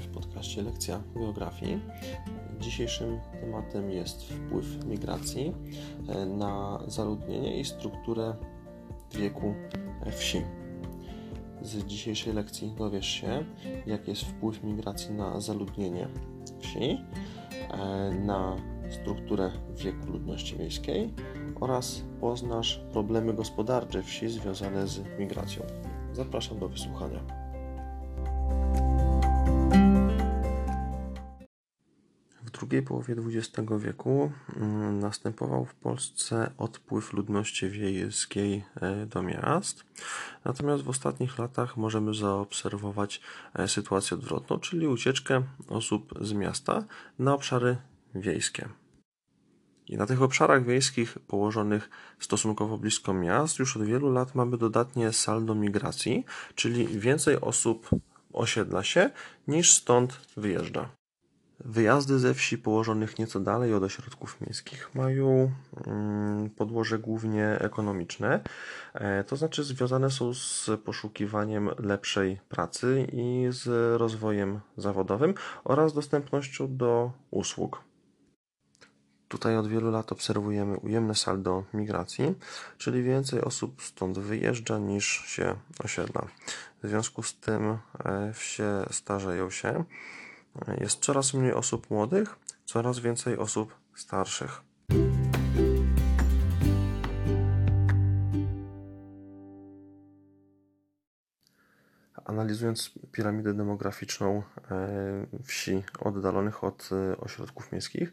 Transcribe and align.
W 0.00 0.08
podcaście 0.08 0.62
Lekcja 0.62 1.02
Geografii. 1.14 1.80
Dzisiejszym 2.60 3.20
tematem 3.40 3.90
jest 3.90 4.24
wpływ 4.24 4.84
migracji 4.84 5.52
e, 6.08 6.26
na 6.26 6.82
zaludnienie 6.86 7.60
i 7.60 7.64
strukturę 7.64 8.34
wieku 9.14 9.54
wsi. 10.12 10.42
Z 11.62 11.84
dzisiejszej 11.84 12.32
lekcji 12.32 12.74
dowiesz 12.78 13.06
się, 13.06 13.44
jaki 13.86 14.10
jest 14.10 14.22
wpływ 14.22 14.64
migracji 14.64 15.14
na 15.14 15.40
zaludnienie 15.40 16.08
wsi, 16.60 16.98
e, 17.70 18.10
na 18.14 18.56
strukturę 18.90 19.50
wieku 19.76 20.06
ludności 20.06 20.58
miejskiej 20.58 21.14
oraz 21.60 22.02
poznasz 22.20 22.80
problemy 22.92 23.34
gospodarcze 23.34 24.02
wsi 24.02 24.28
związane 24.28 24.86
z 24.86 25.18
migracją. 25.18 25.62
Zapraszam 26.12 26.58
do 26.58 26.68
wysłuchania. 26.68 27.41
Drugiej 32.62 32.82
połowie 32.82 33.14
XX 33.14 33.70
wieku 33.78 34.32
mm, 34.56 34.98
następował 34.98 35.64
w 35.64 35.74
Polsce 35.74 36.50
odpływ 36.58 37.12
ludności 37.12 37.70
wiejskiej 37.70 38.64
e, 38.80 39.06
do 39.06 39.22
miast. 39.22 39.84
Natomiast 40.44 40.82
w 40.82 40.88
ostatnich 40.88 41.38
latach 41.38 41.76
możemy 41.76 42.14
zaobserwować 42.14 43.20
e, 43.54 43.68
sytuację 43.68 44.16
odwrotną, 44.16 44.58
czyli 44.58 44.86
ucieczkę 44.86 45.42
osób 45.68 46.14
z 46.20 46.32
miasta 46.32 46.84
na 47.18 47.34
obszary 47.34 47.76
wiejskie. 48.14 48.68
I 49.88 49.96
na 49.96 50.06
tych 50.06 50.22
obszarach 50.22 50.64
wiejskich 50.64 51.18
położonych 51.18 51.90
stosunkowo 52.18 52.78
blisko 52.78 53.14
miast 53.14 53.58
już 53.58 53.76
od 53.76 53.84
wielu 53.84 54.12
lat 54.12 54.34
mamy 54.34 54.58
dodatnie 54.58 55.12
saldo 55.12 55.54
migracji, 55.54 56.24
czyli 56.54 56.86
więcej 56.86 57.40
osób 57.40 57.90
osiedla 58.32 58.82
się 58.82 59.10
niż 59.48 59.72
stąd 59.72 60.20
wyjeżdża. 60.36 61.01
Wyjazdy 61.64 62.18
ze 62.18 62.34
wsi 62.34 62.58
położonych 62.58 63.18
nieco 63.18 63.40
dalej 63.40 63.74
od 63.74 63.82
ośrodków 63.82 64.40
miejskich 64.40 64.94
mają 64.94 65.52
mm, 65.86 66.50
podłoże 66.50 66.98
głównie 66.98 67.58
ekonomiczne, 67.60 68.40
e, 68.94 69.24
to 69.24 69.36
znaczy 69.36 69.64
związane 69.64 70.10
są 70.10 70.34
z 70.34 70.70
poszukiwaniem 70.84 71.70
lepszej 71.78 72.40
pracy 72.48 73.06
i 73.12 73.46
z 73.50 73.66
rozwojem 74.00 74.60
zawodowym 74.76 75.34
oraz 75.64 75.92
dostępnością 75.92 76.76
do 76.76 77.12
usług. 77.30 77.84
Tutaj 79.28 79.56
od 79.56 79.68
wielu 79.68 79.90
lat 79.90 80.12
obserwujemy 80.12 80.76
ujemne 80.76 81.14
saldo 81.14 81.64
migracji, 81.74 82.34
czyli 82.78 83.02
więcej 83.02 83.40
osób 83.40 83.82
stąd 83.82 84.18
wyjeżdża 84.18 84.78
niż 84.78 85.06
się 85.06 85.54
osiedla. 85.84 86.26
W 86.82 86.88
związku 86.88 87.22
z 87.22 87.40
tym 87.40 87.78
e, 88.04 88.32
wsie 88.32 88.84
starzeją 88.90 89.50
się 89.50 89.84
jest 90.80 91.00
coraz 91.00 91.34
mniej 91.34 91.52
osób 91.52 91.90
młodych, 91.90 92.36
coraz 92.64 92.98
więcej 92.98 93.38
osób 93.38 93.74
starszych. 93.94 94.62
Analizując 102.24 102.90
piramidę 103.12 103.54
demograficzną 103.54 104.42
e, 104.70 105.26
wsi 105.44 105.82
oddalonych 105.98 106.64
od 106.64 106.90
e, 106.92 107.16
ośrodków 107.16 107.72
miejskich, 107.72 108.12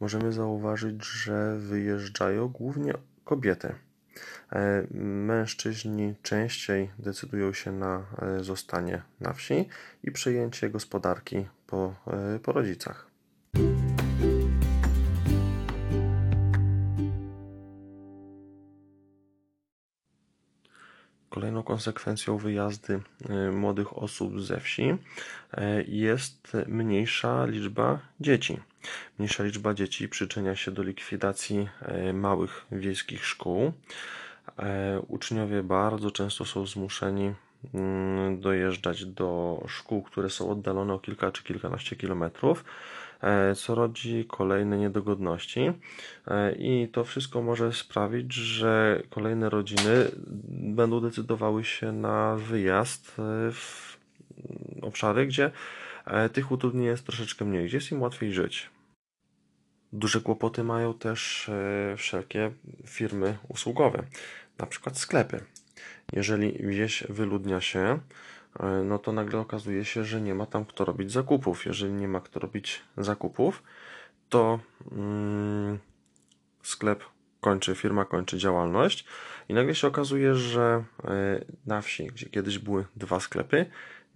możemy 0.00 0.32
zauważyć, 0.32 1.04
że 1.04 1.58
wyjeżdżają 1.58 2.48
głównie 2.48 2.94
kobiety. 3.24 3.74
E, 4.52 4.86
mężczyźni 5.00 6.14
częściej 6.22 6.90
decydują 6.98 7.52
się 7.52 7.72
na 7.72 8.06
zostanie 8.40 9.02
na 9.20 9.32
wsi 9.32 9.68
i 10.02 10.10
przejęcie 10.10 10.70
gospodarki 10.70 11.46
po, 11.66 11.94
e, 12.06 12.38
po 12.38 12.52
rodzicach. 12.52 13.05
Kolejną 21.30 21.62
konsekwencją 21.62 22.38
wyjazdy 22.38 23.00
e, 23.28 23.50
młodych 23.50 23.98
osób 23.98 24.40
ze 24.40 24.60
wsi 24.60 24.82
e, 25.52 25.82
jest 25.82 26.52
mniejsza 26.66 27.46
liczba 27.46 27.98
dzieci. 28.20 28.60
Mniejsza 29.18 29.44
liczba 29.44 29.74
dzieci 29.74 30.08
przyczynia 30.08 30.56
się 30.56 30.70
do 30.70 30.82
likwidacji 30.82 31.68
małych 32.12 32.66
wiejskich 32.72 33.26
szkół. 33.26 33.72
Uczniowie 35.08 35.62
bardzo 35.62 36.10
często 36.10 36.44
są 36.44 36.66
zmuszeni 36.66 37.34
dojeżdżać 38.38 39.04
do 39.04 39.62
szkół, 39.68 40.02
które 40.02 40.30
są 40.30 40.50
oddalone 40.50 40.94
o 40.94 40.98
kilka 40.98 41.32
czy 41.32 41.42
kilkanaście 41.42 41.96
kilometrów, 41.96 42.64
e, 43.20 43.54
co 43.54 43.74
rodzi 43.74 44.24
kolejne 44.28 44.78
niedogodności. 44.78 45.72
E, 46.26 46.52
I 46.52 46.88
to 46.88 47.04
wszystko 47.04 47.42
może 47.42 47.72
sprawić, 47.72 48.32
że 48.32 49.02
kolejne 49.10 49.50
rodziny 49.50 50.10
będą 50.48 51.00
decydowały 51.00 51.64
się 51.64 51.92
na 51.92 52.36
wyjazd 52.36 53.16
e, 53.18 53.52
w 53.52 53.96
obszary, 54.82 55.26
gdzie 55.26 55.50
tych 56.32 56.52
utrudnień 56.52 56.84
jest 56.84 57.06
troszeczkę 57.06 57.44
mniej, 57.44 57.66
gdzie 57.66 57.76
jest 57.76 57.92
im 57.92 58.02
łatwiej 58.02 58.32
żyć. 58.32 58.70
Duże 59.92 60.20
kłopoty 60.20 60.64
mają 60.64 60.94
też 60.94 61.50
wszelkie 61.96 62.52
firmy 62.86 63.38
usługowe, 63.48 64.02
na 64.58 64.66
przykład 64.66 64.98
sklepy. 64.98 65.40
Jeżeli 66.12 66.66
wieś 66.66 67.04
wyludnia 67.08 67.60
się, 67.60 67.98
e, 68.60 68.66
no 68.84 68.98
to 68.98 69.12
nagle 69.12 69.40
okazuje 69.40 69.84
się, 69.84 70.04
że 70.04 70.20
nie 70.20 70.34
ma 70.34 70.46
tam 70.46 70.64
kto 70.64 70.84
robić 70.84 71.12
zakupów. 71.12 71.66
Jeżeli 71.66 71.92
nie 71.92 72.08
ma 72.08 72.20
kto 72.20 72.40
robić 72.40 72.82
zakupów, 72.96 73.62
to 74.28 74.60
mm, 74.92 75.78
sklep 76.62 77.04
kończy, 77.40 77.74
firma 77.74 78.04
kończy 78.04 78.38
działalność 78.38 79.04
i 79.48 79.54
nagle 79.54 79.74
się 79.74 79.88
okazuje, 79.88 80.34
że 80.34 80.84
e, 81.04 81.44
na 81.66 81.80
wsi, 81.82 82.06
gdzie 82.06 82.26
kiedyś 82.26 82.58
były 82.58 82.84
dwa 82.96 83.20
sklepy, 83.20 83.66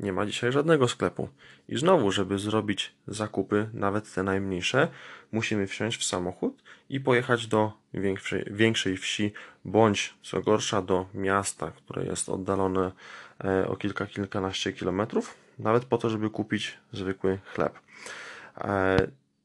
nie 0.00 0.12
ma 0.12 0.26
dzisiaj 0.26 0.52
żadnego 0.52 0.88
sklepu. 0.88 1.28
I 1.68 1.78
znowu, 1.78 2.12
żeby 2.12 2.38
zrobić 2.38 2.94
zakupy, 3.06 3.68
nawet 3.74 4.14
te 4.14 4.22
najmniejsze, 4.22 4.88
musimy 5.32 5.66
wsiąść 5.66 6.00
w 6.00 6.04
samochód 6.04 6.62
i 6.88 7.00
pojechać 7.00 7.46
do 7.46 7.72
większej, 7.94 8.44
większej 8.50 8.96
wsi, 8.96 9.32
bądź 9.64 10.14
co 10.22 10.40
gorsza 10.40 10.82
do 10.82 11.06
miasta, 11.14 11.70
które 11.70 12.04
jest 12.04 12.28
oddalone 12.28 12.92
e, 13.44 13.68
o 13.68 13.76
kilka, 13.76 14.06
kilkanaście 14.06 14.72
kilometrów, 14.72 15.36
nawet 15.58 15.84
po 15.84 15.98
to, 15.98 16.10
żeby 16.10 16.30
kupić 16.30 16.78
zwykły 16.92 17.38
chleb. 17.54 17.78
E, 18.58 18.96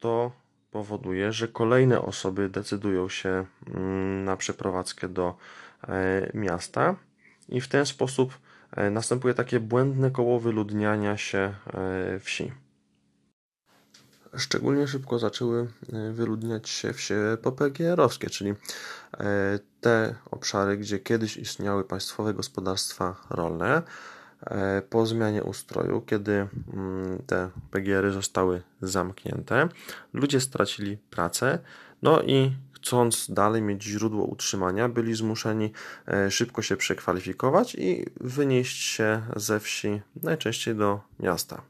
to 0.00 0.32
powoduje, 0.70 1.32
że 1.32 1.48
kolejne 1.48 2.02
osoby 2.02 2.48
decydują 2.48 3.08
się 3.08 3.44
mm, 3.66 4.24
na 4.24 4.36
przeprowadzkę 4.36 5.08
do 5.08 5.36
e, 5.88 6.30
miasta 6.34 6.96
i 7.48 7.60
w 7.60 7.68
ten 7.68 7.86
sposób 7.86 8.38
następuje 8.90 9.34
takie 9.34 9.60
błędne 9.60 10.10
koło 10.10 10.40
wyludniania 10.40 11.16
się 11.16 11.54
e, 11.74 12.18
wsi. 12.20 12.52
Szczególnie 14.36 14.86
szybko 14.86 15.18
zaczęły 15.18 15.68
e, 15.92 16.12
wyludniać 16.12 16.68
się 16.68 16.92
wsie 16.92 17.36
PPGR-owskie, 17.42 18.30
czyli 18.30 18.54
te 19.80 20.14
obszary, 20.30 20.76
gdzie 20.76 20.98
kiedyś 20.98 21.36
istniały 21.36 21.84
państwowe 21.84 22.34
gospodarstwa 22.34 23.16
rolne. 23.30 23.82
Po 24.90 25.06
zmianie 25.06 25.44
ustroju, 25.44 26.00
kiedy 26.00 26.32
mm, 26.32 27.22
te 27.26 27.50
PGR-y 27.70 28.12
zostały 28.12 28.62
zamknięte, 28.80 29.68
ludzie 30.12 30.40
stracili 30.40 30.96
pracę, 30.96 31.58
no 32.02 32.22
i 32.22 32.56
chcąc 32.82 33.30
dalej 33.30 33.62
mieć 33.62 33.84
źródło 33.84 34.24
utrzymania, 34.24 34.88
byli 34.88 35.14
zmuszeni 35.14 35.72
e, 36.08 36.30
szybko 36.30 36.62
się 36.62 36.76
przekwalifikować 36.76 37.74
i 37.74 38.06
wynieść 38.20 38.82
się 38.82 39.22
ze 39.36 39.60
wsi, 39.60 40.00
najczęściej 40.22 40.74
do 40.74 41.00
miasta. 41.20 41.62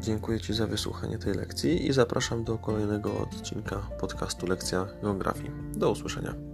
Dziękuję 0.00 0.40
Ci 0.40 0.54
za 0.54 0.66
wysłuchanie 0.66 1.18
tej 1.18 1.34
lekcji 1.34 1.86
i 1.86 1.92
zapraszam 1.92 2.44
do 2.44 2.58
kolejnego 2.58 3.18
odcinka 3.18 3.76
podcastu 4.00 4.46
Lekcja 4.46 4.86
Geografii. 5.02 5.50
Do 5.74 5.90
usłyszenia. 5.90 6.49